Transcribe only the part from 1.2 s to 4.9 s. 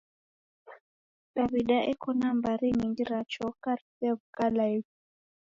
Daw'ida eko na mbari nyingi ra choka risew'ukaa naighu!